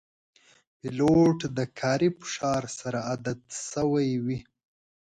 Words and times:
پیلوټ 0.79 1.39
د 1.57 1.59
کاري 1.79 2.09
فشار 2.19 2.63
سره 2.79 2.99
عادت 3.09 3.41
شوی 3.69 4.09
وي. 4.25 4.39